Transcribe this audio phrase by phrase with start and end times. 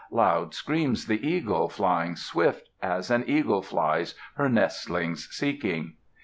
[0.09, 5.93] Loud screams the eagle, flying swift, As an eagle flies, her nestlings seeking.